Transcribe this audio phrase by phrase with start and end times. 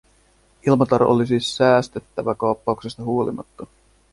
[0.67, 3.67] Ilmatar oli siis säästettävä kaappauksesta huolimatta.